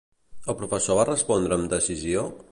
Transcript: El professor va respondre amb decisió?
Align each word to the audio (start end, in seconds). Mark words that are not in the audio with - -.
El 0.53 0.55
professor 0.61 0.97
va 0.99 1.05
respondre 1.11 1.59
amb 1.59 1.69
decisió? 1.75 2.25